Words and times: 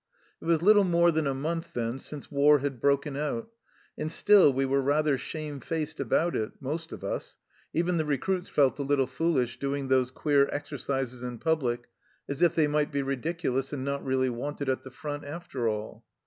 It 0.41 0.45
was 0.45 0.63
little 0.63 0.83
more 0.83 1.11
than 1.11 1.27
a 1.27 1.33
month 1.35 1.73
then 1.75 1.99
since 1.99 2.31
war 2.31 2.57
had 2.57 2.81
broken 2.81 3.15
out, 3.15 3.51
and 3.95 4.11
still 4.11 4.51
we 4.51 4.65
were 4.65 4.81
rather 4.81 5.15
shamefaced 5.15 5.99
about 5.99 6.35
it, 6.35 6.53
most 6.59 6.91
of 6.91 7.03
us; 7.03 7.37
even 7.71 7.97
the 7.97 8.05
recruits 8.05 8.49
felt 8.49 8.79
a 8.79 8.81
little 8.81 9.05
foolish 9.05 9.59
doing 9.59 9.89
those 9.89 10.09
queer 10.09 10.49
exercises 10.51 11.21
in 11.21 11.37
public, 11.37 11.85
as 12.27 12.41
if 12.41 12.55
they 12.55 12.65
might 12.65 12.91
be 12.91 13.03
ridiculous 13.03 13.73
and 13.73 13.85
not 13.85 14.03
really 14.03 14.31
wanted 14.31 14.69
at 14.69 14.81
the 14.81 14.89
front 14.89 15.23
after 15.23 15.69
all. 15.69 16.03